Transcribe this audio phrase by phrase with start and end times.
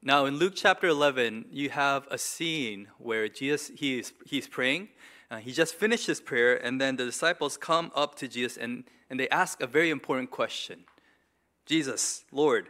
[0.00, 4.88] Now, in Luke chapter 11, you have a scene where Jesus he's he's praying.
[5.28, 8.84] Uh, he just finished his prayer, and then the disciples come up to Jesus and,
[9.10, 10.84] and they ask a very important question
[11.66, 12.68] Jesus, Lord,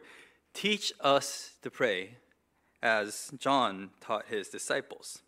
[0.54, 2.16] teach us to pray
[2.82, 5.22] as John taught his disciples.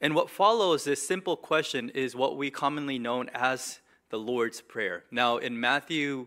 [0.00, 3.80] And what follows this simple question is what we commonly known as
[4.10, 5.04] the Lord's Prayer.
[5.12, 6.26] Now, in Matthew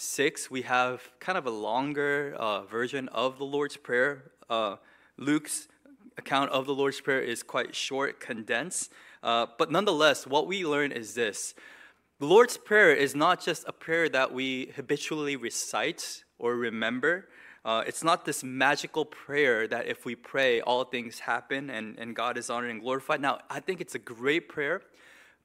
[0.00, 4.30] 6, we have kind of a longer uh, version of the Lord's Prayer.
[4.48, 4.76] Uh,
[5.16, 5.66] Luke's
[6.16, 8.92] account of the Lord's Prayer is quite short, condensed.
[9.24, 11.52] Uh, but nonetheless, what we learn is this
[12.20, 17.28] the Lord's Prayer is not just a prayer that we habitually recite or remember.
[17.64, 22.14] Uh, it's not this magical prayer that if we pray, all things happen and, and
[22.14, 23.20] God is honored and glorified.
[23.20, 24.80] Now, I think it's a great prayer,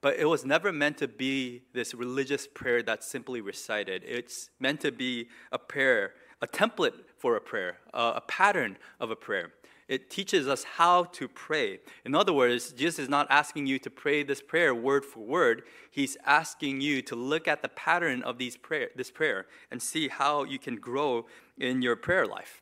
[0.03, 4.03] but it was never meant to be this religious prayer that's simply recited.
[4.05, 9.15] It's meant to be a prayer, a template for a prayer, a pattern of a
[9.15, 9.53] prayer.
[9.87, 11.79] It teaches us how to pray.
[12.03, 15.63] In other words, Jesus is not asking you to pray this prayer word for word.
[15.89, 20.09] He's asking you to look at the pattern of these prayer, this prayer and see
[20.09, 22.61] how you can grow in your prayer life.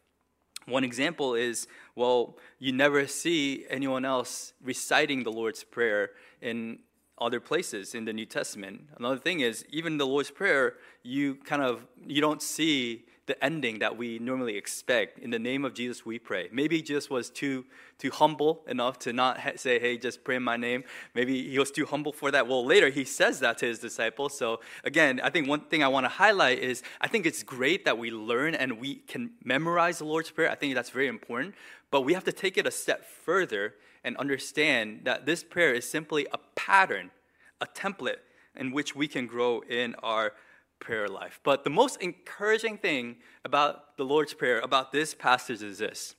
[0.68, 6.80] One example is well, you never see anyone else reciting the Lord's Prayer in
[7.22, 8.88] other places in the New Testament.
[8.98, 13.80] Another thing is even the Lord's Prayer, you kind of you don't see the ending
[13.80, 15.20] that we normally expect.
[15.20, 16.50] In the name of Jesus, we pray.
[16.52, 17.66] Maybe Jesus was too
[18.00, 20.84] too humble enough to not ha- say, "Hey, just pray in my name."
[21.14, 22.48] Maybe he was too humble for that.
[22.48, 24.36] Well, later he says that to his disciples.
[24.38, 27.86] So again, I think one thing I want to highlight is I think it's great
[27.86, 30.50] that we learn and we can memorize the Lord's prayer.
[30.50, 31.54] I think that's very important.
[31.92, 35.90] But we have to take it a step further and understand that this prayer is
[35.90, 37.12] simply a pattern,
[37.60, 38.20] a template
[38.56, 40.34] in which we can grow in our
[40.80, 41.40] prayer life.
[41.44, 46.16] But the most encouraging thing about the Lord's Prayer, about this passage, is this.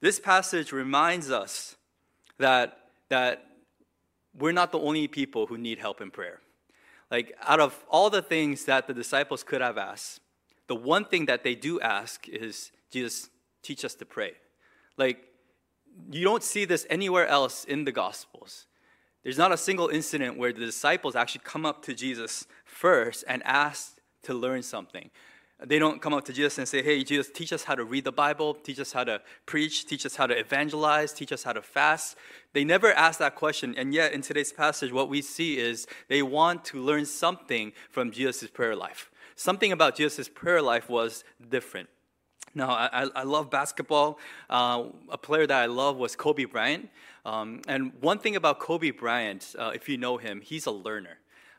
[0.00, 1.76] This passage reminds us
[2.38, 2.78] that,
[3.10, 3.46] that
[4.36, 6.40] we're not the only people who need help in prayer.
[7.10, 10.20] Like, out of all the things that the disciples could have asked,
[10.66, 13.28] the one thing that they do ask is, Jesus,
[13.62, 14.32] teach us to pray.
[14.96, 15.24] Like,
[16.10, 18.66] you don't see this anywhere else in the Gospels.
[19.22, 23.42] There's not a single incident where the disciples actually come up to Jesus first and
[23.44, 25.10] ask to learn something.
[25.64, 28.04] They don't come up to Jesus and say, Hey, Jesus, teach us how to read
[28.04, 31.52] the Bible, teach us how to preach, teach us how to evangelize, teach us how
[31.52, 32.16] to fast.
[32.52, 33.74] They never ask that question.
[33.78, 38.10] And yet, in today's passage, what we see is they want to learn something from
[38.10, 39.10] Jesus' prayer life.
[39.36, 41.88] Something about Jesus' prayer life was different.
[42.56, 44.20] Now, I, I love basketball.
[44.48, 46.88] Uh, a player that I love was Kobe Bryant.
[47.24, 51.18] Um, and one thing about Kobe Bryant, uh, if you know him, he's a learner.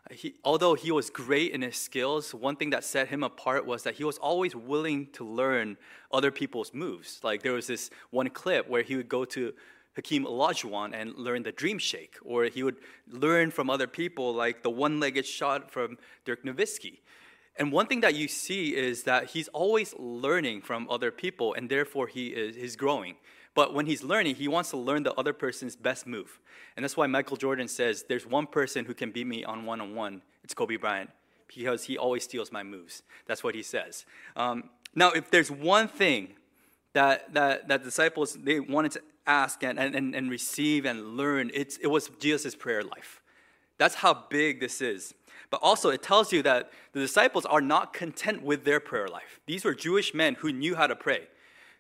[0.09, 3.84] He, although he was great in his skills, one thing that set him apart was
[3.84, 5.78] that he was always willing to learn
[6.13, 7.19] other people's moves.
[7.23, 9.53] Like there was this one clip where he would go to
[9.95, 12.78] Hakeem Olajuwon and learn the dream shake, or he would
[13.09, 17.00] learn from other people like the one-legged shot from Dirk Nowitzki.
[17.57, 21.69] And one thing that you see is that he's always learning from other people, and
[21.69, 23.16] therefore he is he's growing.
[23.53, 26.39] But when he's learning, he wants to learn the other person's best move.
[26.75, 29.79] And that's why Michael Jordan says, There's one person who can beat me on one
[29.79, 30.21] on one.
[30.43, 31.09] It's Kobe Bryant,
[31.47, 33.01] because he always steals my moves.
[33.25, 34.05] That's what he says.
[34.35, 36.33] Um, now, if there's one thing
[36.93, 41.77] that, that, that disciples they wanted to ask and, and, and receive and learn, it's,
[41.77, 43.22] it was Jesus' prayer life.
[43.77, 45.13] That's how big this is.
[45.50, 49.40] But also, it tells you that the disciples are not content with their prayer life.
[49.46, 51.28] These were Jewish men who knew how to pray.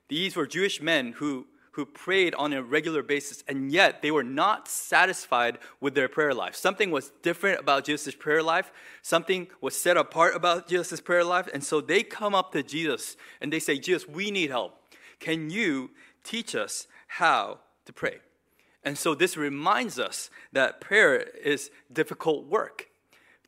[0.07, 4.23] These were Jewish men who who prayed on a regular basis, and yet they were
[4.23, 6.55] not satisfied with their prayer life.
[6.55, 8.71] Something was different about Jesus' prayer life,
[9.01, 13.17] something was set apart about Jesus' prayer life, and so they come up to Jesus
[13.41, 14.79] and they say, Jesus, we need help.
[15.19, 15.91] Can you
[16.23, 18.19] teach us how to pray?
[18.81, 22.87] And so this reminds us that prayer is difficult work.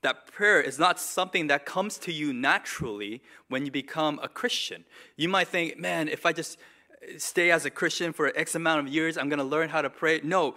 [0.02, 4.86] That prayer is not something that comes to you naturally when you become a Christian.
[5.16, 6.58] You might think, man, if I just
[7.18, 9.90] stay as a Christian for X amount of years, I'm going to learn how to
[9.90, 10.22] pray.
[10.24, 10.56] No,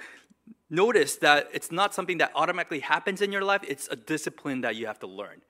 [0.69, 4.77] notice that it's not something that automatically happens in your life, it's a discipline that
[4.77, 5.43] you have to learn.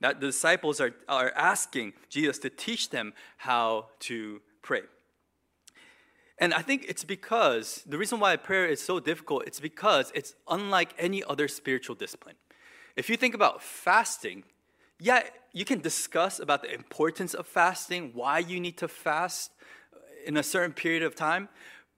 [0.00, 4.82] That the disciples are, are asking Jesus to teach them how to pray.
[6.38, 10.34] And I think it's because the reason why prayer is so difficult, it's because it's
[10.48, 12.34] unlike any other spiritual discipline.
[12.96, 14.44] If you think about fasting,
[15.00, 19.50] yeah, you can discuss about the importance of fasting, why you need to fast,
[20.26, 21.48] in a certain period of time,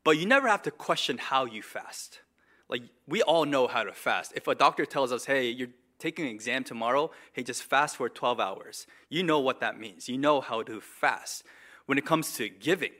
[0.04, 2.20] but you never have to question how you fast.
[2.68, 4.32] Like, we all know how to fast.
[4.34, 8.08] If a doctor tells us, hey, you're taking an exam tomorrow, hey, just fast for
[8.08, 10.08] 12 hours, you know what that means.
[10.08, 11.44] You know how to fast.
[11.86, 12.92] When it comes to giving,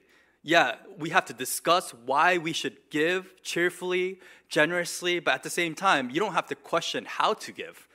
[0.42, 5.75] yeah, we have to discuss why we should give cheerfully, generously, but at the same
[5.75, 7.86] time, you don't have to question how to give.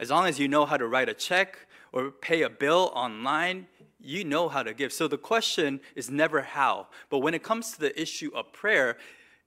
[0.00, 3.66] As long as you know how to write a check or pay a bill online,
[4.00, 4.92] you know how to give.
[4.92, 6.86] So the question is never how.
[7.10, 8.96] But when it comes to the issue of prayer,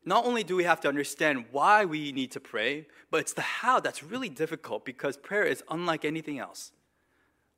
[0.03, 3.41] not only do we have to understand why we need to pray, but it's the
[3.41, 6.71] how that's really difficult because prayer is unlike anything else.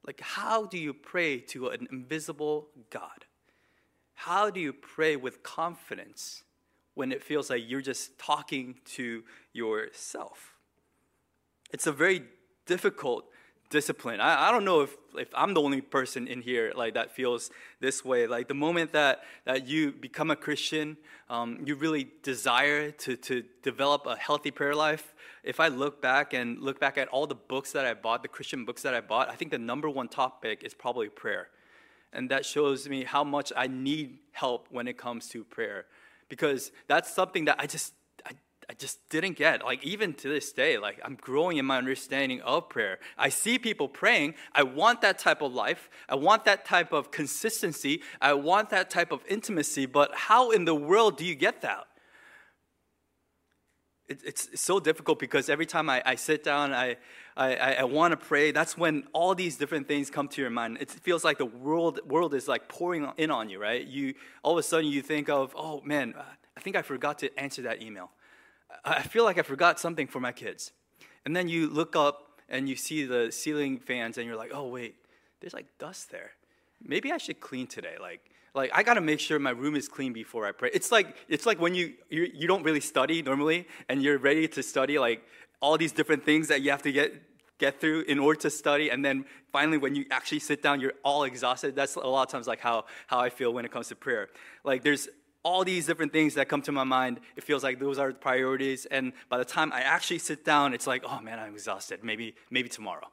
[0.05, 3.25] Like, how do you pray to an invisible God?
[4.15, 6.43] How do you pray with confidence
[6.93, 9.23] when it feels like you're just talking to
[9.53, 10.53] yourself?
[11.71, 12.23] It's a very
[12.65, 13.25] difficult
[13.73, 14.21] discipline.
[14.21, 17.49] I, I don't know if, if I'm the only person in here like that feels
[17.79, 18.27] this way.
[18.27, 20.95] Like the moment that, that you become a Christian,
[21.29, 25.15] um, you really desire to, to develop a healthy prayer life.
[25.43, 28.29] If I look back and look back at all the books that I bought, the
[28.29, 31.49] Christian books that I bought, I think the number one topic is probably prayer.
[32.13, 35.85] And that shows me how much I need help when it comes to prayer.
[36.29, 37.93] Because that's something that I just
[38.69, 39.63] I, just didn't get.
[39.63, 42.99] Like even to this day, like I'm growing in my understanding of prayer.
[43.17, 44.35] I see people praying.
[44.53, 45.89] I want that type of life.
[46.09, 48.01] I want that type of consistency.
[48.21, 49.85] I want that type of intimacy.
[49.85, 51.87] But how in the world do you get that?
[54.07, 56.97] it, it's so difficult because every time I, I sit down, I,
[57.37, 58.51] I, I want to pray.
[58.51, 60.77] That's when all these different things come to your mind.
[60.79, 63.85] It feels like the world, world is like pouring in on you, right?
[63.85, 64.13] You
[64.43, 66.13] all of a sudden you think of, oh man,
[66.55, 68.11] I think I forgot to answer that email.
[68.85, 70.71] I feel like I forgot something for my kids.
[71.25, 74.67] And then you look up and you see the ceiling fans and you're like, oh
[74.67, 74.95] wait,
[75.39, 76.31] there's like dust there.
[76.81, 77.95] Maybe I should clean today.
[77.99, 78.21] Like
[78.53, 80.69] like I gotta make sure my room is clean before I pray.
[80.73, 84.47] It's like it's like when you you, you don't really study normally and you're ready
[84.49, 85.23] to study like
[85.61, 87.13] all these different things that you have to get
[87.59, 90.97] get through in order to study and then finally when you actually sit down you're
[91.03, 93.87] all exhausted that's a lot of times like how how i feel when it comes
[93.87, 94.27] to prayer
[94.63, 95.07] like there's
[95.43, 98.17] all these different things that come to my mind it feels like those are the
[98.17, 102.03] priorities and by the time i actually sit down it's like oh man i'm exhausted
[102.03, 103.07] maybe maybe tomorrow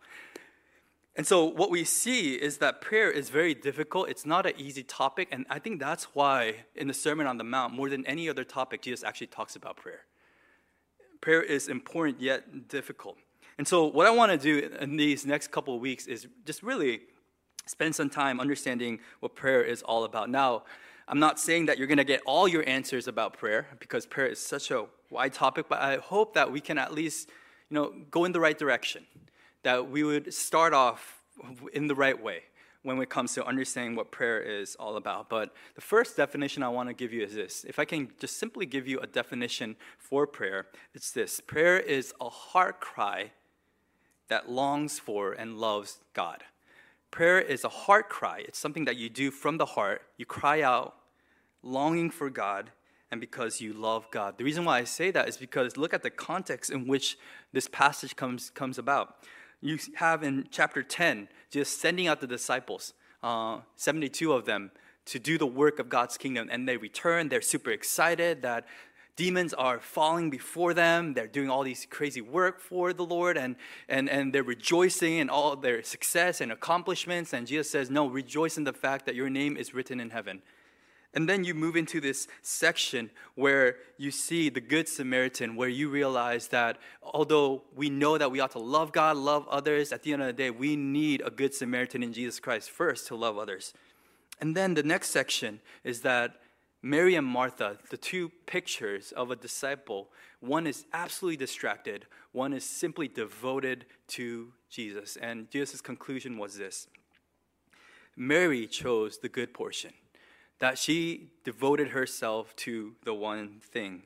[1.17, 4.09] and so, what we see is that prayer is very difficult.
[4.09, 5.29] It's not an easy topic.
[5.33, 8.45] And I think that's why, in the Sermon on the Mount, more than any other
[8.45, 10.03] topic, Jesus actually talks about prayer.
[11.21, 13.19] Prayer is important yet difficult.
[13.59, 16.63] And so, what I want to do in these next couple of weeks is just
[16.63, 17.01] really
[17.67, 20.31] spend some time understanding what prayer is all about.
[20.31, 20.63] Now,
[21.11, 24.29] I'm not saying that you're going to get all your answers about prayer because prayer
[24.29, 27.31] is such a wide topic, but I hope that we can at least,
[27.69, 29.05] you know, go in the right direction
[29.65, 31.21] that we would start off
[31.73, 32.45] in the right way
[32.85, 35.29] when it comes to understanding what prayer is all about.
[35.29, 37.65] But the first definition I want to give you is this.
[37.65, 42.15] If I can just simply give you a definition for prayer, it's this prayer is
[42.21, 43.33] a heart cry
[44.29, 46.45] that longs for and loves God.
[47.11, 50.03] Prayer is a heart cry, it's something that you do from the heart.
[50.17, 50.95] You cry out,
[51.63, 52.71] longing for God.
[53.13, 54.39] And because you love God.
[54.39, 57.19] The reason why I say that is because look at the context in which
[57.53, 59.17] this passage comes, comes about
[59.61, 64.71] you have in chapter 10 just sending out the disciples, uh, 72 of them,
[65.07, 66.49] to do the work of God's kingdom.
[66.51, 68.67] And they return, they're super excited that
[69.17, 71.15] demons are falling before them.
[71.15, 73.57] They're doing all these crazy work for the Lord, and,
[73.89, 77.33] and, and they're rejoicing in all their success and accomplishments.
[77.33, 80.43] And Jesus says, No, rejoice in the fact that your name is written in heaven.
[81.13, 85.89] And then you move into this section where you see the Good Samaritan, where you
[85.89, 90.13] realize that although we know that we ought to love God, love others, at the
[90.13, 93.39] end of the day, we need a Good Samaritan in Jesus Christ first to love
[93.39, 93.75] others.
[94.41, 96.37] And then the next section is that
[96.83, 102.65] Mary and Martha, the two pictures of a disciple, one is absolutely distracted, one is
[102.65, 105.17] simply devoted to Jesus.
[105.21, 106.87] And Jesus' conclusion was this
[108.17, 109.93] Mary chose the good portion
[110.61, 114.03] that she devoted herself to the one thing.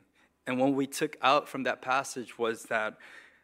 [0.47, 2.97] And what we took out from that passage was that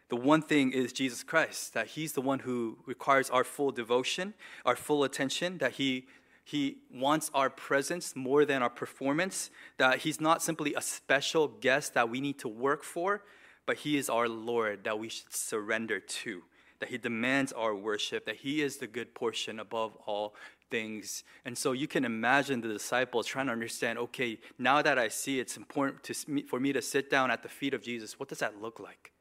[0.09, 4.33] the one thing is Jesus Christ, that He's the one who requires our full devotion,
[4.65, 6.07] our full attention, that He
[6.43, 11.93] he wants our presence more than our performance, that He's not simply a special guest
[11.93, 13.23] that we need to work for,
[13.65, 16.41] but He is our Lord that we should surrender to,
[16.79, 20.35] that He demands our worship, that He is the good portion above all
[20.71, 21.23] things.
[21.45, 25.39] And so you can imagine the disciples trying to understand okay, now that I see
[25.39, 28.39] it's important to, for me to sit down at the feet of Jesus, what does
[28.39, 29.11] that look like?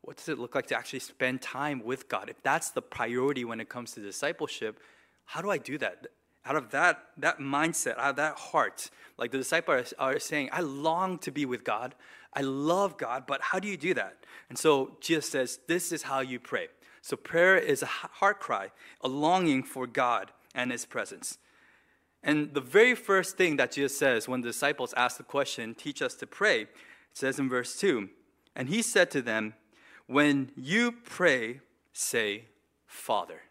[0.00, 2.30] What does it look like to actually spend time with God?
[2.30, 4.80] If that's the priority when it comes to discipleship,
[5.26, 6.06] how do I do that?
[6.46, 10.62] Out of that, that mindset, out of that heart, like the disciples are saying, I
[10.62, 11.94] long to be with God.
[12.32, 14.24] I love God, but how do you do that?
[14.48, 16.68] And so Jesus says, This is how you pray.
[17.02, 18.70] So prayer is a heart cry,
[19.02, 21.38] a longing for God and his presence.
[22.22, 26.02] And the very first thing that Jesus says when the disciples ask the question, teach
[26.02, 26.68] us to pray, it
[27.14, 28.08] says in verse 2
[28.54, 29.54] And he said to them,
[30.06, 31.60] When you pray,
[31.92, 32.44] say,
[32.86, 33.42] Father.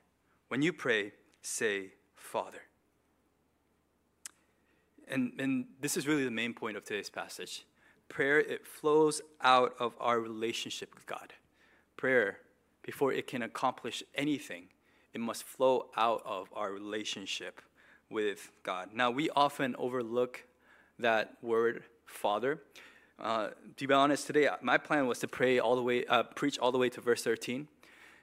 [0.50, 2.62] When you pray, say, Father.
[5.08, 7.66] And, and this is really the main point of today's passage.
[8.10, 11.34] Prayer, it flows out of our relationship with God.
[11.98, 12.40] Prayer,
[12.84, 14.68] before it can accomplish anything,
[15.14, 17.62] it must flow out of our relationship
[18.10, 18.90] with God.
[18.94, 20.44] Now, we often overlook
[21.00, 22.62] that word, Father.
[23.20, 26.58] Uh, to be honest, today my plan was to pray all the way, uh, preach
[26.60, 27.68] all the way to verse 13.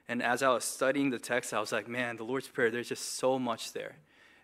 [0.09, 2.89] And as I was studying the text, I was like, man, the Lord's Prayer, there's
[2.89, 3.97] just so much there.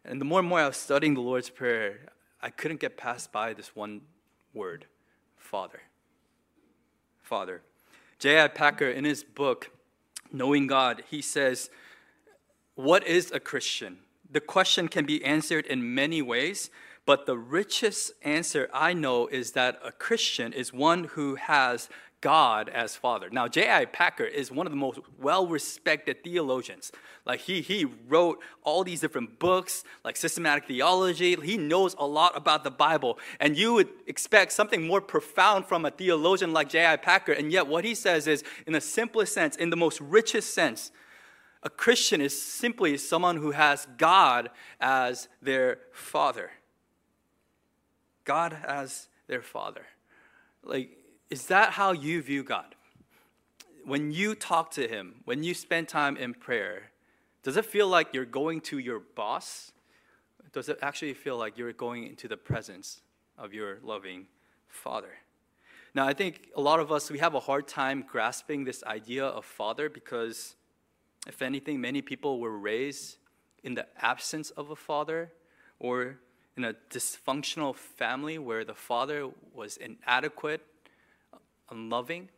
[0.06, 2.00] And the more and more I was studying the Lord's Prayer,
[2.42, 4.02] I couldn't get past by this one
[4.54, 4.86] word
[5.38, 5.82] Father.
[7.22, 7.62] Father.
[8.20, 8.50] J.I.
[8.50, 9.72] Packer, in his book,
[10.34, 11.70] Knowing God, he says,
[12.76, 14.00] What is a Christian?
[14.30, 16.72] The question can be answered in many ways,
[17.06, 21.88] but the richest answer I know is that a Christian is one who has
[22.20, 23.30] God as Father.
[23.30, 23.86] Now, J.I.
[23.86, 26.92] Packer is one of the most well respected theologians.
[27.26, 31.36] Like, he, he wrote all these different books, like systematic theology.
[31.36, 33.20] He knows a lot about the Bible.
[33.42, 36.96] And you would expect something more profound from a theologian like J.I.
[36.96, 37.34] Packer.
[37.34, 40.92] And yet, what he says is, in the simplest sense, in the most richest sense,
[41.64, 46.52] a Christian is simply someone who has God as their Father.
[48.26, 49.86] God as their Father.
[50.64, 50.98] Like,
[51.30, 52.76] is that how you view God?
[53.86, 56.92] When you talk to Him, when you spend time in prayer,
[57.44, 59.72] does it feel like you're going to your boss?
[60.54, 63.02] Does it actually feel like you're going into the presence
[63.38, 64.28] of your loving
[64.68, 65.16] Father?
[65.96, 69.26] Now, I think a lot of us, we have a hard time grasping this idea
[69.26, 70.56] of Father because,
[71.28, 73.18] if anything, many people were raised
[73.64, 75.32] in the absence of a father
[75.80, 76.18] or
[76.56, 80.62] in a dysfunctional family where the father was inadequate
[81.70, 82.30] unloving.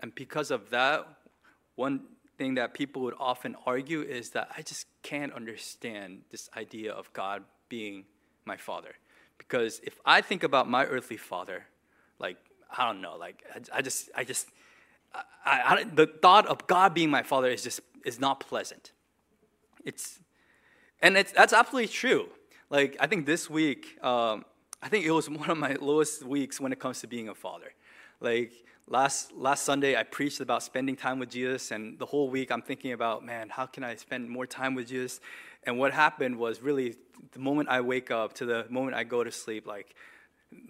[0.00, 1.06] And because of that,
[1.76, 2.00] one
[2.36, 7.12] thing that people would often argue is that I just can't understand this idea of
[7.12, 8.04] God being
[8.44, 8.94] my father.
[9.38, 11.64] Because if I think about my earthly father,
[12.18, 12.36] like,
[12.76, 14.48] I don't know, like, I, I just, I just,
[15.14, 18.92] I, I, the thought of God being my father is just, is not pleasant.
[19.84, 20.20] It's,
[21.00, 22.28] and it's, that's absolutely true.
[22.70, 24.44] Like, I think this week, um,
[24.82, 27.34] I think it was one of my lowest weeks when it comes to being a
[27.34, 27.72] father.
[28.20, 28.52] Like,
[28.86, 32.60] last last Sunday I preached about spending time with Jesus and the whole week I'm
[32.60, 35.20] thinking about man how can I spend more time with Jesus
[35.64, 36.96] and what happened was really
[37.32, 39.94] the moment I wake up to the moment I go to sleep like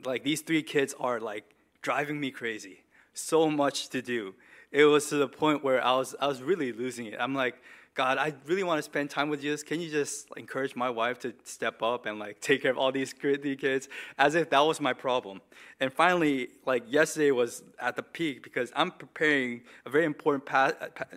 [0.05, 1.45] like these three kids are like
[1.83, 2.84] driving me crazy
[3.15, 4.35] so much to do.
[4.71, 7.17] It was to the point where I was I was really losing it.
[7.19, 7.57] I'm like
[7.95, 9.57] God, I really want to spend time with you.
[9.59, 12.91] Can you just encourage my wife to step up and like take care of all
[12.91, 15.41] these kids as if that was my problem?
[15.79, 20.73] And finally, like yesterday was at the peak because I'm preparing a very important pa-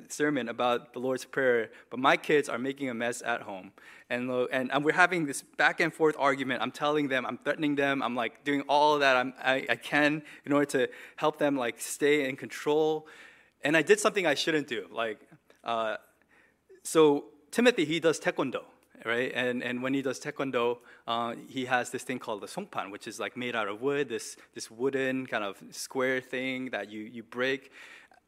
[0.08, 3.72] sermon about the Lord's Prayer, but my kids are making a mess at home.
[4.12, 6.62] And, and, and we're having this back and forth argument.
[6.62, 10.22] I'm telling them, I'm threatening them, I'm like doing all that I'm, I, I can
[10.46, 13.08] in order to help them like stay in control.
[13.64, 14.86] And I did something I shouldn't do.
[14.92, 15.20] Like,
[15.64, 15.98] uh,
[16.88, 18.64] so Timothy, he does taekwondo,
[19.06, 19.30] right?
[19.36, 23.08] And, and when he does taekwondo, uh, he has this thing called the songpan, which
[23.08, 27.02] is like made out of wood, this, this wooden kind of square thing that you,
[27.02, 27.72] you break.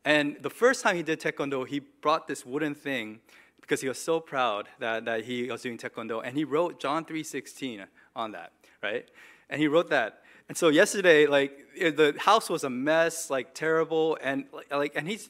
[0.03, 3.21] And the first time he did taekwondo, he brought this wooden thing
[3.61, 7.05] because he was so proud that, that he was doing taekwondo, and he wrote John
[7.05, 8.51] 3.16 on that,
[8.83, 9.09] right?
[9.49, 10.23] And he wrote that.
[10.49, 15.29] And so yesterday, like, the house was a mess, like, terrible, and, like, and he's,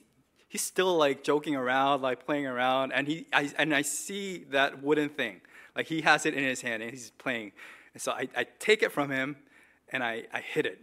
[0.50, 4.84] he's still like joking around, like playing around, and he I, and I see that
[4.84, 5.39] wooden thing,
[5.75, 7.53] like he has it in his hand and he's playing,
[7.94, 9.38] and so I, I take it from him,
[9.89, 10.79] and I, I hit it,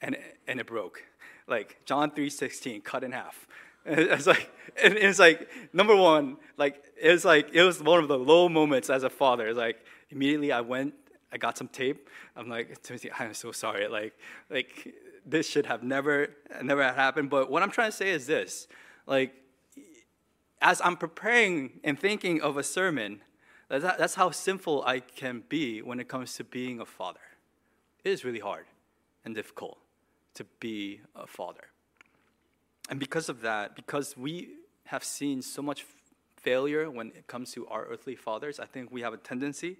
[0.00, 0.16] and
[0.48, 1.02] and it broke,
[1.46, 3.46] like John three sixteen, cut in half.
[3.84, 4.50] And it's like
[4.82, 8.48] and it's like number one, like it was like it was one of the low
[8.48, 9.48] moments as a father.
[9.48, 10.94] It's like immediately I went,
[11.32, 12.08] I got some tape.
[12.36, 13.88] I'm like Timothy, I'm so sorry.
[13.88, 14.14] Like
[14.50, 14.94] like
[15.26, 16.28] this should have never
[16.62, 17.30] never happened.
[17.30, 18.68] But what I'm trying to say is this:
[19.06, 19.34] like,
[20.60, 23.20] as I'm preparing and thinking of a sermon,
[23.68, 27.20] that, that's how sinful I can be when it comes to being a father.
[28.04, 28.66] It is really hard
[29.24, 29.78] and difficult
[30.34, 31.68] to be a father.
[32.90, 34.50] And because of that, because we
[34.86, 35.84] have seen so much
[36.36, 39.78] failure when it comes to our earthly fathers, I think we have a tendency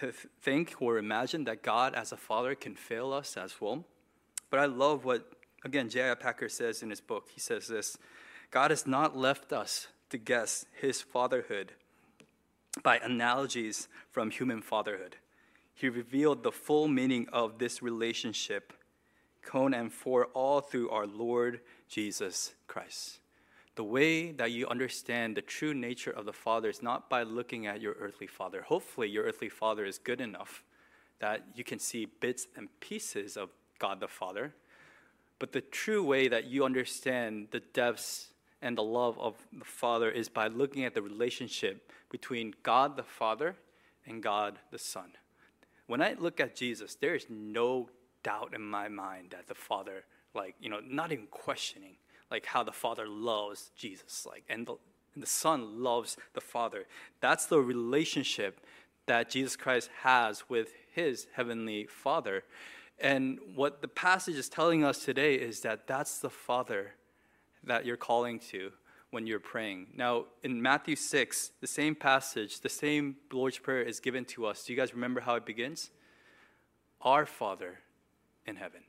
[0.00, 3.84] to think or imagine that God as a father can fail us as well.
[4.50, 5.30] But I love what,
[5.64, 6.14] again, J.I.
[6.14, 7.28] Packer says in his book.
[7.32, 7.96] He says this
[8.50, 11.72] God has not left us to guess his fatherhood
[12.82, 15.16] by analogies from human fatherhood.
[15.74, 18.72] he revealed the full meaning of this relationship,
[19.42, 23.20] cone and for all through our Lord Jesus Christ.
[23.76, 27.68] The way that you understand the true nature of the Father is not by looking
[27.68, 28.62] at your earthly father.
[28.62, 30.64] Hopefully, your earthly father is good enough
[31.20, 34.54] that you can see bits and pieces of God the Father.
[35.38, 40.10] But the true way that you understand the depths and the love of the Father
[40.10, 43.56] is by looking at the relationship between God the Father
[44.06, 45.12] and God the Son.
[45.86, 47.88] When I look at Jesus, there is no
[48.22, 51.96] doubt in my mind that the Father, like, you know, not even questioning,
[52.30, 54.74] like how the Father loves Jesus, like, and the,
[55.14, 56.84] and the Son loves the Father.
[57.20, 58.60] That's the relationship
[59.06, 62.44] that Jesus Christ has with his heavenly Father.
[63.00, 66.92] And what the passage is telling us today is that that's the Father
[67.64, 68.72] that you're calling to
[69.10, 69.86] when you're praying.
[69.96, 74.64] Now, in Matthew 6, the same passage, the same Lord's Prayer is given to us.
[74.64, 75.90] Do you guys remember how it begins?
[77.00, 77.78] Our Father
[78.46, 78.82] in heaven.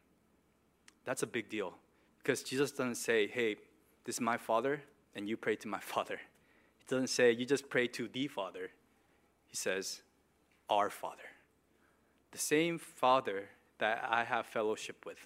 [1.05, 1.73] That's a big deal
[2.17, 3.55] because Jesus doesn't say, hey,
[4.03, 4.81] this is my Father,
[5.15, 6.19] and you pray to my Father.
[6.79, 8.69] He doesn't say, you just pray to the Father.
[9.47, 10.01] He says,
[10.69, 11.23] our Father.
[12.31, 13.49] The same Father
[13.79, 15.17] that I have fellowship with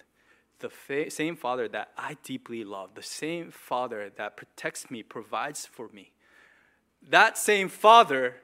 [0.60, 5.66] the fa- same Father that I deeply love, the same Father that protects me, provides
[5.66, 6.12] for me,
[7.08, 8.36] that same Father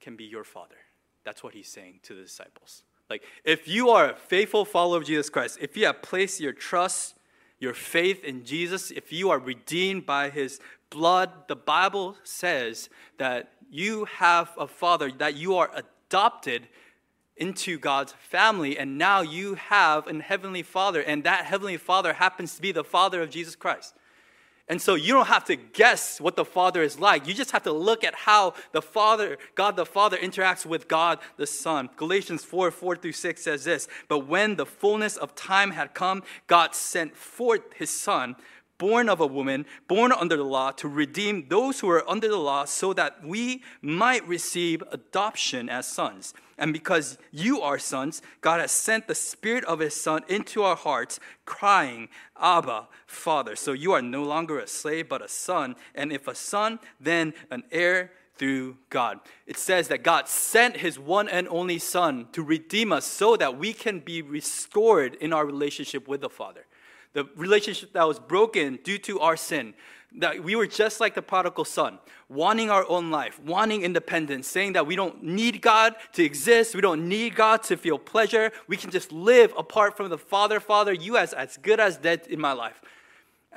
[0.00, 0.76] can be your Father.
[1.24, 2.84] That's what he's saying to the disciples.
[3.10, 6.52] Like, if you are a faithful follower of Jesus Christ, if you have placed your
[6.52, 7.16] trust,
[7.58, 13.52] your faith in Jesus, if you are redeemed by his blood, the Bible says that
[13.70, 16.68] you have a Father, that you are adopted
[17.36, 22.56] into God's family, and now you have an heavenly Father, and that heavenly Father happens
[22.56, 23.94] to be the Father of Jesus Christ.
[24.68, 27.28] And so you don't have to guess what the Father is like.
[27.28, 31.20] You just have to look at how the Father, God the Father, interacts with God
[31.36, 31.88] the Son.
[31.96, 36.24] Galatians 4 4 through 6 says this But when the fullness of time had come,
[36.48, 38.34] God sent forth his Son
[38.78, 42.36] born of a woman, born under the law, to redeem those who are under the
[42.36, 46.34] law, so that we might receive adoption as sons.
[46.58, 50.76] And because you are sons, God has sent the Spirit of His Son into our
[50.76, 52.08] hearts, crying,
[52.40, 53.56] Abba, Father.
[53.56, 55.76] So you are no longer a slave, but a son.
[55.94, 59.20] And if a son, then an heir through God.
[59.46, 63.58] It says that God sent His one and only Son to redeem us so that
[63.58, 66.66] we can be restored in our relationship with the Father
[67.16, 69.72] the relationship that was broken due to our sin.
[70.18, 71.98] That we were just like the prodigal son,
[72.28, 76.82] wanting our own life, wanting independence, saying that we don't need God to exist, we
[76.82, 80.60] don't need God to feel pleasure, we can just live apart from the Father.
[80.60, 82.82] Father, you as, as good as dead in my life.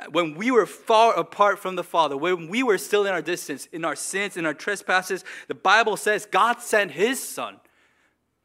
[0.09, 3.65] When we were far apart from the Father, when we were still in our distance,
[3.73, 7.59] in our sins, in our trespasses, the Bible says God sent His Son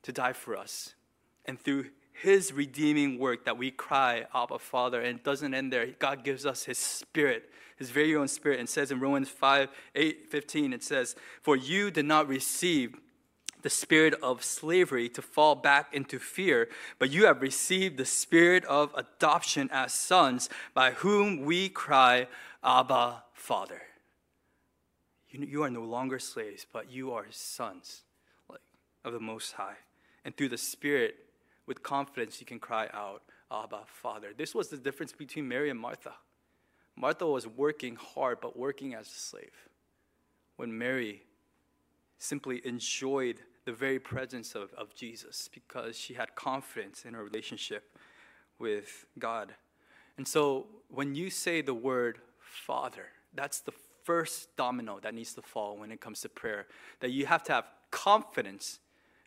[0.03, 0.95] to die for us.
[1.45, 1.87] And through
[2.25, 5.03] his redeeming work that we cry, Abba, Father.
[5.03, 5.87] And it doesn't end there.
[5.99, 8.61] God gives us His Spirit, His very own Spirit.
[8.61, 12.97] And says in Romans 5 8, 15, it says, For you did not receive
[13.61, 18.65] the spirit of slavery to fall back into fear, but you have received the spirit
[18.65, 22.27] of adoption as sons, by whom we cry,
[22.63, 23.83] Abba, Father.
[25.29, 28.03] You, you are no longer slaves, but you are sons
[28.49, 28.61] like,
[29.05, 29.77] of the Most High.
[30.25, 31.17] And through the Spirit,
[31.67, 34.33] with confidence you can cry out, Abba, Father.
[34.37, 36.15] This was the difference between Mary and Martha.
[36.97, 39.69] Martha was working hard, but working as a slave.
[40.57, 41.23] When Mary
[42.19, 47.97] simply enjoyed the very presence of, of Jesus because she had confidence in her relationship
[48.59, 49.55] with God.
[50.17, 53.73] And so when you say the word Father, that's the
[54.05, 56.67] first domino that needs to fall when it comes to prayer.
[57.01, 58.79] That you have to have confidence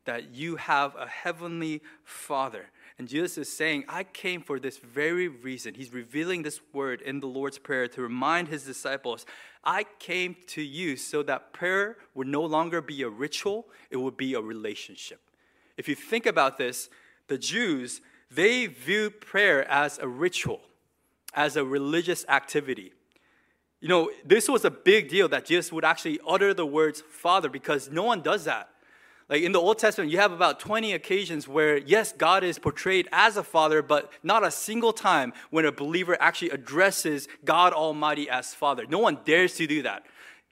[0.08, 2.66] that you have a heavenly Father.
[2.98, 5.76] And Jesus is saying, I came for this very reason.
[5.76, 9.26] He's revealing this word in the Lord's Prayer to remind his disciples
[9.64, 14.18] I came to you so that prayer would no longer be a ritual, it would
[14.18, 15.20] be a relationship.
[15.76, 16.90] If you think about this,
[17.28, 20.62] the Jews, they viewed prayer as a ritual,
[21.34, 22.94] as a religious activity.
[23.82, 27.50] You know, this was a big deal that Jesus would actually utter the words Father
[27.50, 28.70] because no one does that.
[29.30, 33.10] Like in the Old Testament, you have about 20 occasions where, yes, God is portrayed
[33.12, 38.30] as a father, but not a single time when a believer actually addresses God Almighty
[38.30, 38.86] as father.
[38.88, 40.06] No one dares to do that.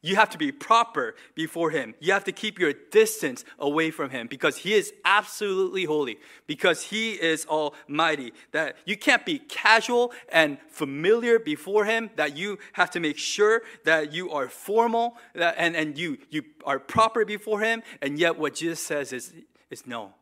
[0.06, 1.96] You have to be proper before Him.
[2.00, 6.84] You have to keep your distance away from Him because He is absolutely holy, because
[6.84, 8.32] He is almighty.
[8.52, 13.64] That you can't be casual and familiar before Him, that you have to make sure
[13.86, 17.82] that you are formal that, and, and you, you are proper before Him.
[18.00, 19.34] And yet, what Jesus says is,
[19.72, 20.14] is no.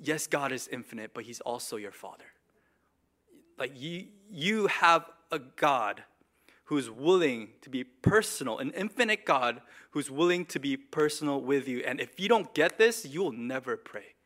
[0.00, 2.26] yes, God is infinite, but He's also your Father.
[3.58, 6.04] Like you, you have a God
[6.74, 11.84] who's willing to be personal, an infinite God who's willing to be personal with you.
[11.86, 14.16] And if you don't get this, you will never pray.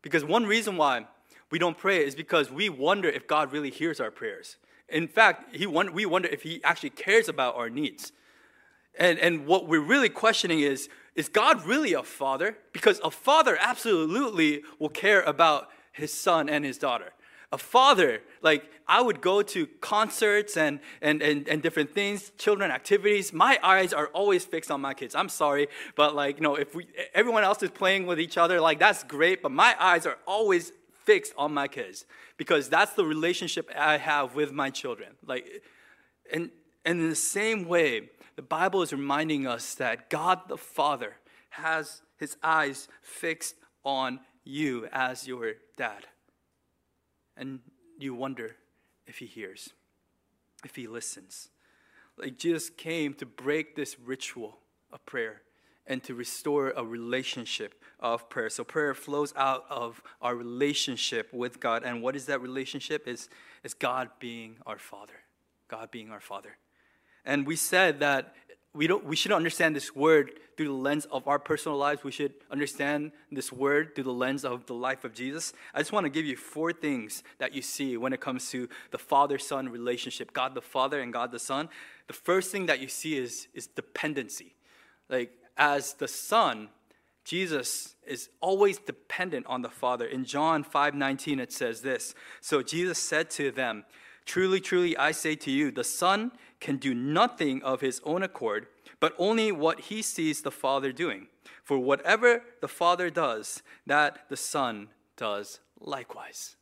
[0.00, 1.06] Because one reason why
[1.50, 4.56] we don't pray is because we wonder if God really hears our prayers.
[4.88, 8.12] In fact, he wonder, we wonder if He actually cares about our needs.
[8.98, 12.56] And, and what we're really questioning is is God really a father?
[12.72, 17.12] Because a father absolutely will care about his son and his daughter.
[17.50, 22.70] A father, like I would go to concerts and, and, and, and different things, children
[22.70, 23.32] activities.
[23.32, 25.14] My eyes are always fixed on my kids.
[25.14, 28.60] I'm sorry, but like, you know, if we, everyone else is playing with each other,
[28.60, 30.72] like that's great, but my eyes are always
[31.04, 32.04] fixed on my kids
[32.36, 35.10] because that's the relationship I have with my children.
[35.26, 35.46] Like,
[36.30, 36.50] and,
[36.84, 41.16] and in the same way, the Bible is reminding us that God the Father
[41.50, 46.06] has his eyes fixed on you as your dad.
[47.38, 47.60] And
[47.98, 48.56] you wonder
[49.06, 49.70] if he hears,
[50.64, 51.48] if he listens.
[52.18, 54.58] Like Jesus came to break this ritual
[54.92, 55.42] of prayer
[55.86, 58.50] and to restore a relationship of prayer.
[58.50, 61.82] So prayer flows out of our relationship with God.
[61.84, 63.08] And what is that relationship?
[63.08, 63.28] Is
[63.62, 65.14] is God being our Father.
[65.68, 66.56] God being our Father.
[67.24, 68.34] And we said that
[68.74, 72.04] we, don't, we should understand this word through the lens of our personal lives.
[72.04, 75.52] We should understand this word through the lens of the life of Jesus.
[75.74, 78.68] I just want to give you four things that you see when it comes to
[78.90, 81.68] the Father Son relationship God the Father and God the Son.
[82.08, 84.54] The first thing that you see is, is dependency.
[85.08, 86.68] Like, as the Son,
[87.24, 90.06] Jesus is always dependent on the Father.
[90.06, 93.84] In John 5 19, it says this So Jesus said to them,
[94.28, 98.66] Truly, truly, I say to you, the Son can do nothing of his own accord,
[99.00, 101.28] but only what he sees the Father doing.
[101.64, 106.56] For whatever the Father does, that the Son does likewise.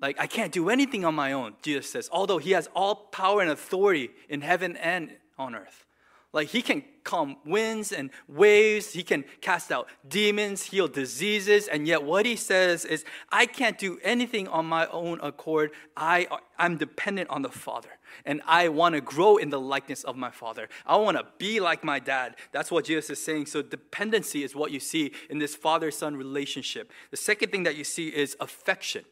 [0.00, 3.40] Like, I can't do anything on my own, Jesus says, although he has all power
[3.40, 5.86] and authority in heaven and on earth.
[6.34, 11.86] Like he can calm winds and waves, he can cast out demons, heal diseases, and
[11.86, 15.70] yet what he says is, I can't do anything on my own accord.
[15.96, 16.26] I,
[16.58, 17.90] I'm dependent on the Father,
[18.24, 20.68] and I want to grow in the likeness of my Father.
[20.84, 22.34] I want to be like my dad.
[22.50, 23.46] That's what Jesus is saying.
[23.46, 26.90] So dependency is what you see in this father-son relationship.
[27.12, 29.04] The second thing that you see is affection.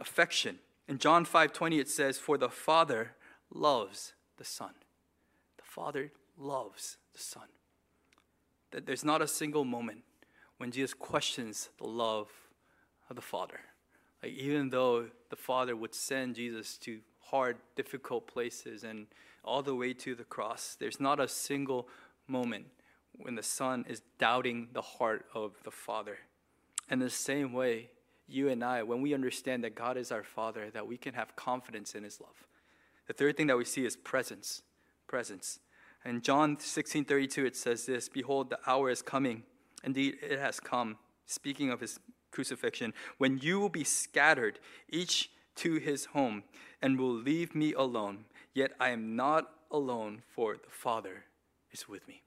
[0.00, 0.58] Affection.
[0.88, 3.14] In John 5:20 it says, "For the Father
[3.52, 4.74] loves the Son."
[5.56, 6.10] The Father
[6.40, 7.48] loves the Son.
[8.72, 10.02] That there's not a single moment
[10.58, 12.28] when Jesus questions the love
[13.08, 13.60] of the Father.
[14.22, 19.06] Like even though the Father would send Jesus to hard, difficult places and
[19.44, 21.88] all the way to the cross, there's not a single
[22.26, 22.66] moment
[23.16, 26.18] when the Son is doubting the heart of the Father.
[26.88, 27.90] And the same way,
[28.26, 31.36] you and I, when we understand that God is our Father, that we can have
[31.36, 32.46] confidence in His love.
[33.06, 34.62] The third thing that we see is presence.
[35.06, 35.58] Presence.
[36.04, 39.42] In John 16 32, it says this Behold, the hour is coming.
[39.84, 40.96] Indeed, it has come.
[41.26, 44.58] Speaking of his crucifixion, when you will be scattered,
[44.88, 46.44] each to his home,
[46.80, 48.24] and will leave me alone.
[48.54, 51.24] Yet I am not alone, for the Father
[51.70, 52.22] is with me.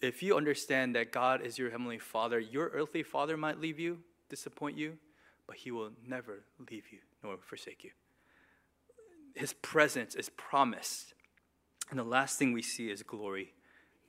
[0.00, 3.98] If you understand that God is your heavenly Father, your earthly father might leave you,
[4.28, 4.98] disappoint you,
[5.46, 7.90] but he will never leave you nor forsake you.
[9.34, 11.14] His presence is promised
[11.90, 13.54] and the last thing we see is glory.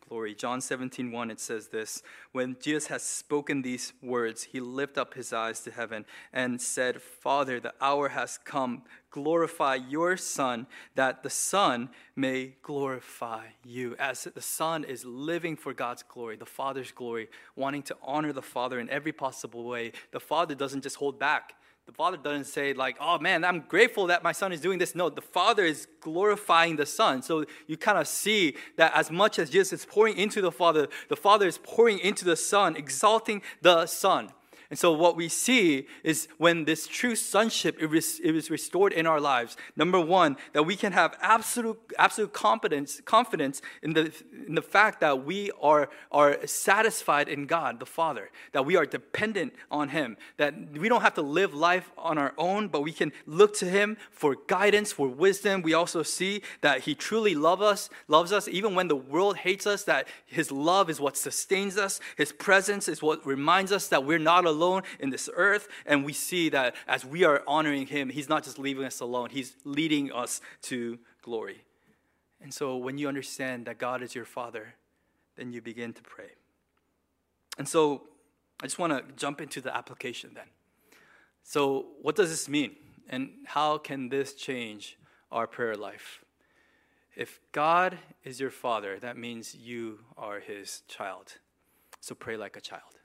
[0.08, 0.34] Glory.
[0.34, 5.14] John 17, 1, it says this When Jesus has spoken these words, he lifted up
[5.14, 8.84] his eyes to heaven and said, Father, the hour has come.
[9.12, 10.66] Glorify your Son,
[10.96, 13.96] that the Son may glorify you.
[14.00, 18.42] As the Son is living for God's glory, the Father's glory, wanting to honor the
[18.42, 21.54] Father in every possible way, the Father doesn't just hold back.
[21.90, 24.94] The father doesn't say, like, oh man, I'm grateful that my son is doing this.
[24.94, 27.24] No, the father is glorifying the son.
[27.24, 30.88] So you kind of see that as much as Jesus is pouring into the father,
[31.08, 34.30] the father is pouring into the son, exalting the son.
[34.70, 39.58] And so, what we see is when this true sonship is restored in our lives.
[39.76, 44.14] Number one, that we can have absolute, absolute confidence, confidence in the,
[44.46, 48.86] in the fact that we are, are satisfied in God, the Father, that we are
[48.86, 52.92] dependent on Him, that we don't have to live life on our own, but we
[52.92, 55.64] can look to Him for guidance, for wisdom.
[55.64, 59.66] We also see that He truly loves us, loves us, even when the world hates
[59.66, 64.06] us, that His love is what sustains us, His presence is what reminds us that
[64.06, 65.68] we're not alone alone in this earth.
[65.86, 69.30] And we see that as we are honoring him, he's not just leaving us alone,
[69.32, 71.64] he's leading us to glory.
[72.42, 74.76] And so when you understand that God is your Father,
[75.36, 76.32] then you begin to pray.
[77.58, 78.04] And so
[78.62, 80.48] I just want to jump into the application then.
[81.44, 82.76] So, what does this mean?
[83.10, 84.98] And how can this change
[85.32, 86.24] our prayer life?
[87.16, 91.38] If God is your father, that means you are his child.
[92.02, 93.00] So, pray like a child.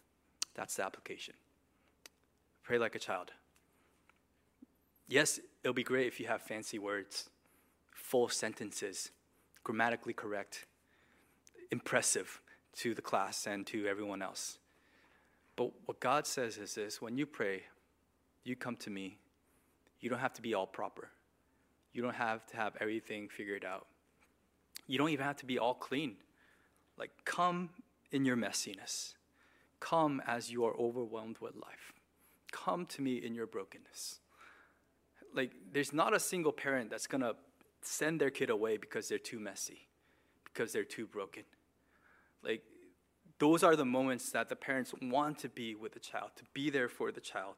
[0.55, 1.35] That's the application.
[2.65, 3.31] Pray like a child.
[5.07, 7.29] Yes, it'll be great if you have fancy words,
[7.95, 9.11] full sentences,
[9.63, 10.67] grammatically correct,
[11.71, 12.41] impressive
[12.77, 14.59] to the class and to everyone else.
[15.57, 17.65] But what God says is this when you pray,
[18.45, 19.19] you come to me.
[20.01, 21.11] You don't have to be all proper.
[21.93, 23.87] You don't have to have everything figured out.
[24.87, 26.17] You don't even have to be all clean.
[26.99, 27.71] Like, come
[28.11, 29.15] in your messiness.
[29.81, 31.93] Come as you are overwhelmed with life.
[32.55, 34.21] Come to me in your brokenness.
[35.35, 37.35] Like, there's not a single parent that's going to
[37.83, 39.89] send their kid away because they're too messy,
[40.45, 41.43] because they're too broken.
[42.45, 42.63] Like,
[43.41, 46.71] those are the moments that the parents want to be with the child, to be
[46.71, 47.57] there for the child.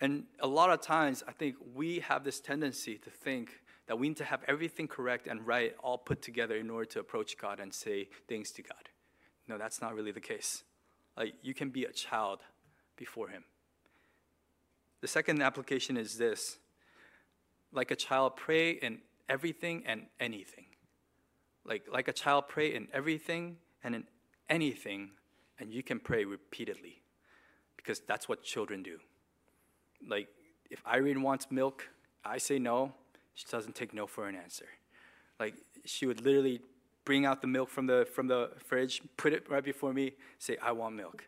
[0.00, 4.08] And a lot of times, I think we have this tendency to think that we
[4.08, 7.60] need to have everything correct and right all put together in order to approach God
[7.60, 8.88] and say things to God.
[9.46, 10.64] No, that's not really the case.
[11.14, 12.40] Like, you can be a child
[12.96, 13.44] before Him.
[15.00, 16.58] The second application is this
[17.72, 20.66] like a child, pray in everything and anything.
[21.64, 24.04] Like, like a child, pray in everything and in
[24.48, 25.10] anything,
[25.58, 27.02] and you can pray repeatedly
[27.76, 28.98] because that's what children do.
[30.06, 30.28] Like,
[30.70, 31.88] if Irene wants milk,
[32.24, 32.92] I say no,
[33.34, 34.66] she doesn't take no for an answer.
[35.38, 35.54] Like,
[35.84, 36.60] she would literally
[37.04, 40.56] bring out the milk from the, from the fridge, put it right before me, say,
[40.62, 41.26] I want milk.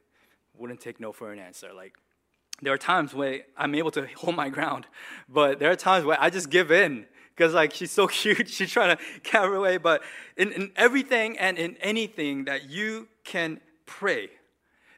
[0.57, 1.73] Wouldn't take no for an answer.
[1.75, 1.95] Like,
[2.63, 4.87] there are times where I'm able to hold my ground,
[5.29, 8.49] but there are times where I just give in because like she's so cute.
[8.49, 10.03] She's trying to cower away but
[10.37, 14.31] in, in everything and in anything that you can pray.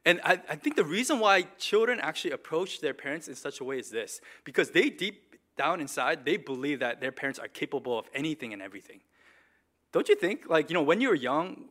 [0.04, 3.64] And I, I think the reason why children actually approach their parents in such a
[3.64, 5.24] way is this because they deep
[5.56, 9.00] down inside they believe that their parents are capable of anything and everything.
[9.92, 11.70] Don't you think like you know when you were young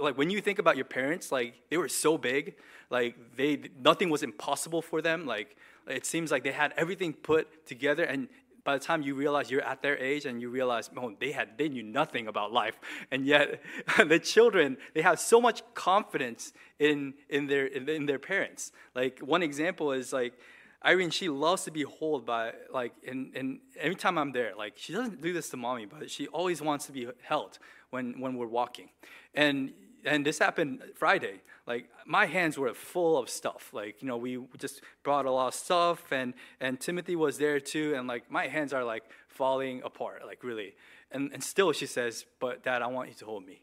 [0.00, 2.54] like when you think about your parents like they were so big
[2.92, 5.26] like they nothing was impossible for them.
[5.26, 5.56] Like
[5.88, 8.28] it seems like they had everything put together and
[8.64, 11.58] by the time you realize you're at their age and you realize, oh, they had
[11.58, 12.78] they knew nothing about life,
[13.10, 13.60] and yet
[14.06, 18.70] the children they have so much confidence in in their in, in their parents.
[18.94, 20.34] Like one example is like
[20.84, 24.74] Irene, she loves to be held by like and and every time I'm there, like
[24.76, 27.58] she doesn't do this to mommy, but she always wants to be held
[27.92, 28.88] when when we're walking,
[29.34, 29.72] and
[30.04, 31.40] and this happened Friday.
[31.66, 33.70] Like my hands were full of stuff.
[33.72, 37.60] Like you know, we just brought a lot of stuff, and and Timothy was there
[37.60, 37.94] too.
[37.96, 40.74] And like my hands are like falling apart, like really.
[41.10, 43.62] And and still she says, "But Dad, I want you to hold me."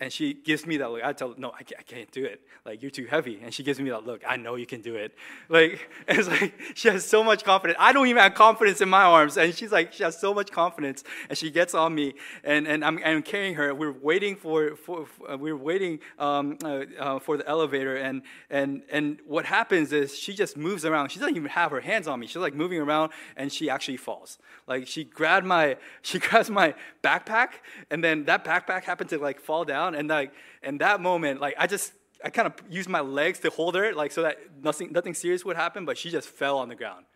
[0.00, 1.04] And she gives me that look.
[1.04, 2.40] I tell her, no, I can't, I can't do it.
[2.64, 3.38] Like, you're too heavy.
[3.42, 4.22] And she gives me that look.
[4.26, 5.14] I know you can do it.
[5.50, 7.76] Like, it's like she has so much confidence.
[7.78, 9.36] I don't even have confidence in my arms.
[9.36, 11.04] And she's like, she has so much confidence.
[11.28, 12.14] And she gets on me.
[12.44, 13.74] And, and I'm, I'm carrying her.
[13.74, 17.96] We're waiting for, for, for uh, we're waiting um, uh, uh, for the elevator.
[17.96, 21.10] And, and, and what happens is she just moves around.
[21.10, 22.26] She doesn't even have her hands on me.
[22.26, 24.38] She's like moving around and she actually falls.
[24.66, 27.50] Like, she grabbed my, she grabs my backpack.
[27.90, 31.54] And then that backpack happened to like fall down and like in that moment, like
[31.58, 31.92] I just
[32.24, 35.44] I kind of used my legs to hold her, like so that nothing nothing serious
[35.44, 37.06] would happen, but she just fell on the ground.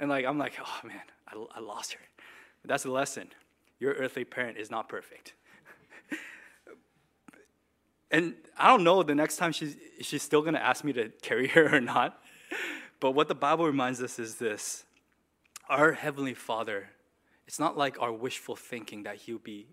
[0.00, 2.00] And like I'm like, oh man, I, I lost her.
[2.62, 3.28] But that's the lesson.
[3.78, 5.34] Your earthly parent is not perfect.
[8.10, 11.48] and I don't know the next time she's she's still gonna ask me to carry
[11.48, 12.20] her or not.
[13.00, 14.84] But what the Bible reminds us is this
[15.68, 16.90] our Heavenly Father,
[17.46, 19.66] it's not like our wishful thinking that He'll be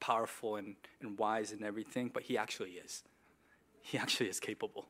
[0.00, 3.02] powerful and, and wise and everything, but he actually is.
[3.82, 4.86] He actually is capable.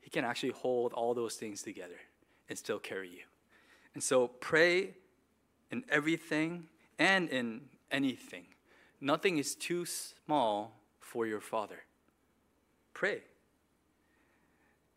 [0.00, 2.00] He can actually hold all those things together
[2.48, 3.22] and still carry you.
[3.94, 4.94] And so pray
[5.70, 8.46] in everything and in anything.
[9.00, 11.84] Nothing is too small for your Father.
[12.94, 13.22] Pray.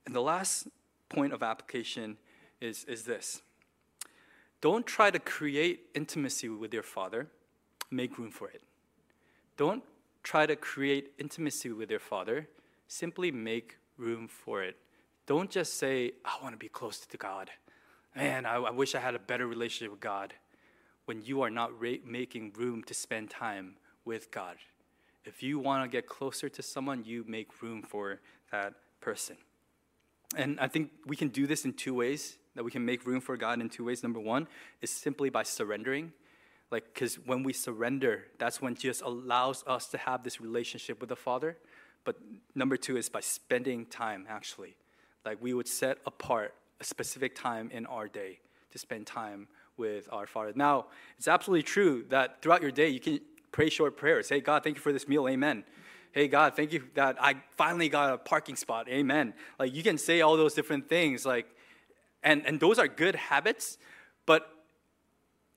[0.06, 0.68] And the last
[1.10, 2.18] point of application
[2.60, 3.42] is, is this
[4.62, 7.28] don't try to create intimacy with your Father,
[7.90, 8.62] make room for it.
[9.58, 9.84] Don't
[10.24, 12.48] try to create intimacy with your father,
[12.88, 14.78] simply make room for it.
[15.26, 17.50] Don't just say, I want to be close to God.
[18.16, 20.34] Man, I, I wish I had a better relationship with God.
[21.06, 24.58] When you are not ra- making room to spend time with God.
[25.24, 28.20] If you want to get closer to someone, you make room for
[28.52, 29.38] that person.
[30.36, 33.22] And I think we can do this in two ways that we can make room
[33.22, 34.04] for God in two ways.
[34.04, 34.48] Number one
[34.82, 36.14] is simply by surrendering
[36.72, 41.10] like, because when we surrender, that's when Jesus allows us to have this relationship with
[41.10, 41.58] the Father.
[42.06, 42.16] But
[42.56, 44.76] number two is by spending time, actually.
[45.26, 48.40] Like, we would set apart a specific time in our day
[48.72, 50.54] to spend time with our Father.
[50.56, 53.20] Now, it's absolutely true that throughout your day you can
[53.52, 54.30] pray short prayers.
[54.30, 55.28] Hey, God, thank you for this meal.
[55.28, 55.64] Amen.
[56.14, 58.90] Hey, God, thank you that I finally got a parking spot.
[58.90, 59.34] Amen.
[59.60, 61.48] Like you can say all those different things, like,
[62.24, 63.78] and, and those are good habits,
[64.26, 64.61] but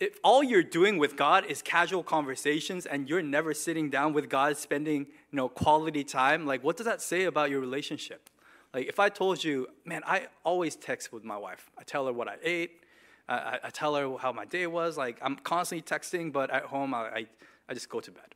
[0.00, 4.28] if all you're doing with God is casual conversations and you're never sitting down with
[4.28, 8.28] God spending, you know, quality time, like what does that say about your relationship?
[8.72, 11.70] Like if I told you, man, I always text with my wife.
[11.78, 12.82] I tell her what I ate.
[13.28, 14.98] I, I tell her how my day was.
[14.98, 17.26] Like I'm constantly texting, but at home I, I,
[17.68, 18.34] I just go to bed.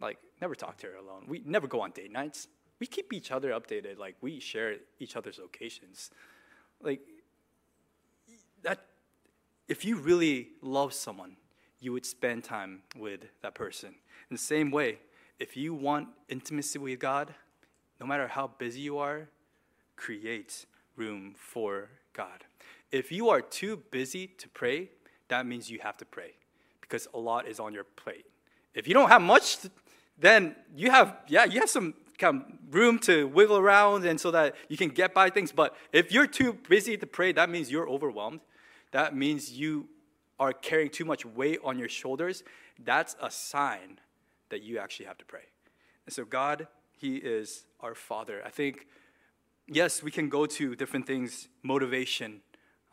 [0.00, 1.24] Like never talk to her alone.
[1.28, 2.48] We never go on date nights.
[2.80, 3.98] We keep each other updated.
[3.98, 6.10] Like we share each other's locations.
[6.82, 7.00] Like
[8.62, 8.80] that
[9.68, 11.36] if you really love someone,
[11.80, 13.88] you would spend time with that person.
[14.30, 14.98] In the same way,
[15.38, 17.34] if you want intimacy with God,
[18.00, 19.28] no matter how busy you are,
[19.96, 22.44] create room for God.
[22.92, 24.90] If you are too busy to pray,
[25.28, 26.32] that means you have to pray
[26.80, 28.26] because a lot is on your plate.
[28.74, 29.58] If you don't have much,
[30.18, 34.30] then you have, yeah, you have some kind of room to wiggle around and so
[34.30, 35.52] that you can get by things.
[35.52, 38.40] But if you're too busy to pray, that means you're overwhelmed
[38.92, 39.88] that means you
[40.38, 42.42] are carrying too much weight on your shoulders.
[42.82, 43.98] That's a sign
[44.50, 45.44] that you actually have to pray.
[46.06, 48.42] And so, God, He is our Father.
[48.44, 48.86] I think,
[49.66, 52.42] yes, we can go to different things, motivation,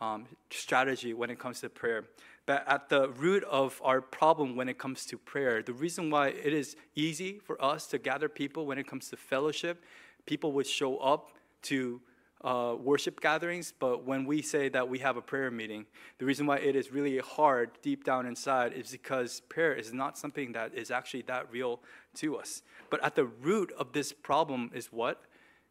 [0.02, 2.06] um, strategy when it comes to prayer.
[2.46, 6.28] But at the root of our problem when it comes to prayer, the reason why
[6.30, 9.82] it is easy for us to gather people when it comes to fellowship,
[10.26, 11.32] people would show up
[11.64, 12.02] to
[12.44, 15.86] uh, worship gatherings, but when we say that we have a prayer meeting,
[16.18, 20.18] the reason why it is really hard deep down inside is because prayer is not
[20.18, 21.80] something that is actually that real
[22.16, 22.62] to us.
[22.90, 25.22] But at the root of this problem is what?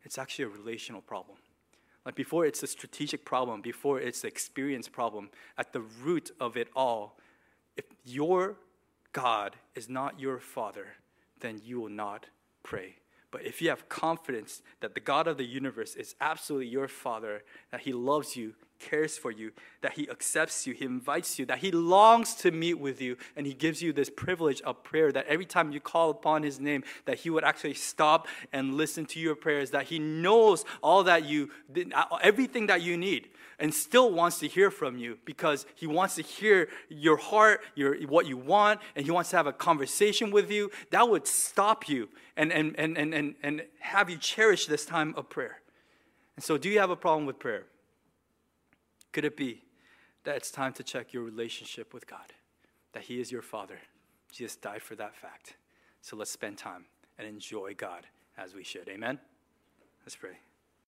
[0.03, 1.37] It's actually a relational problem.
[2.05, 6.57] Like before it's a strategic problem, before it's the experience problem, at the root of
[6.57, 7.19] it all,
[7.77, 8.57] if your
[9.13, 10.87] God is not your father,
[11.41, 12.27] then you will not
[12.63, 12.97] pray.
[13.33, 17.43] But if you have confidence that the God of the universe is absolutely your Father,
[17.73, 21.59] that He loves you, cares for you, that He accepts you, He invites you, that
[21.59, 25.27] He longs to meet with you, and He gives you this privilege of prayer that
[25.27, 29.19] every time you call upon His name, that He would actually stop and listen to
[29.19, 31.49] your prayers, that He knows all that you,
[31.95, 36.17] uh, everything that you need and still wants to hear from you because he wants
[36.17, 40.33] to hear your heart, your, what you want, and he wants to have a conversation
[40.33, 44.67] with you, that would stop you and, and, and, and, and, and have you cherish
[44.67, 45.61] this time of prayer.
[46.37, 47.65] And so, do you have a problem with prayer?
[49.13, 49.63] Could it be
[50.25, 52.33] that it's time to check your relationship with God?
[52.93, 53.79] That He is your Father.
[54.33, 55.57] Jesus died for that fact.
[56.01, 56.87] So let's spend time
[57.19, 58.89] and enjoy God as we should.
[58.89, 59.19] Amen?
[60.05, 60.39] Let's pray.